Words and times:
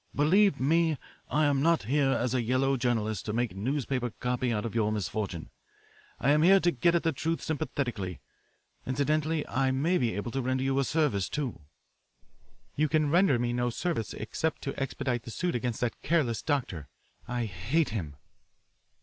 Believe 0.15 0.59
me, 0.59 0.97
I 1.29 1.45
am 1.45 1.61
not 1.61 1.83
here 1.83 2.09
as 2.09 2.33
a 2.33 2.41
yellow 2.41 2.75
journalist 2.75 3.23
to 3.27 3.33
make 3.33 3.55
newspaper 3.55 4.09
copy 4.09 4.51
out 4.51 4.65
of 4.65 4.73
your 4.73 4.91
misfortune. 4.91 5.51
I 6.19 6.31
am 6.31 6.41
here 6.41 6.59
to 6.59 6.71
get 6.71 6.95
at 6.95 7.03
the 7.03 7.11
truth 7.11 7.39
sympathetically. 7.39 8.19
Incidentally, 8.83 9.47
I 9.47 9.69
may 9.69 9.99
be 9.99 10.15
able 10.15 10.31
to 10.31 10.41
render 10.41 10.63
you 10.63 10.79
a 10.79 10.83
service, 10.85 11.29
too." 11.29 11.61
"You 12.75 12.89
can 12.89 13.11
render 13.11 13.37
me 13.37 13.53
no 13.53 13.69
service 13.69 14.15
except 14.15 14.63
to 14.63 14.81
expedite 14.81 15.21
the 15.21 15.29
suit 15.29 15.53
against 15.53 15.81
that 15.81 16.01
careless 16.01 16.41
doctor 16.41 16.89
I 17.27 17.45
hate 17.45 17.89
him." 17.89 18.15